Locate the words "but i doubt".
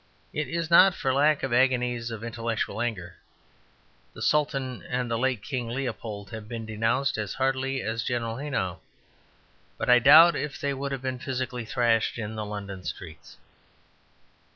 9.77-10.35